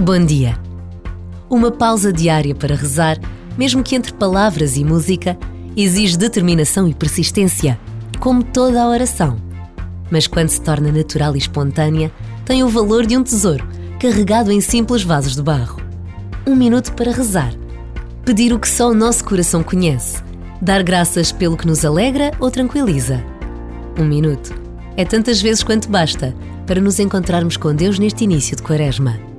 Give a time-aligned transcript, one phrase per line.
[0.00, 0.58] Bom dia.
[1.48, 3.18] Uma pausa diária para rezar,
[3.56, 5.38] mesmo que entre palavras e música,
[5.76, 7.78] exige determinação e persistência,
[8.18, 9.36] como toda a oração.
[10.10, 12.10] Mas quando se torna natural e espontânea,
[12.44, 13.68] tem o valor de um tesouro
[14.00, 15.80] carregado em simples vasos de barro.
[16.44, 17.52] Um minuto para rezar.
[18.24, 20.20] Pedir o que só o nosso coração conhece.
[20.60, 23.22] Dar graças pelo que nos alegra ou tranquiliza.
[23.96, 24.52] Um minuto.
[24.96, 26.34] É tantas vezes quanto basta
[26.66, 29.31] para nos encontrarmos com Deus neste início de Quaresma.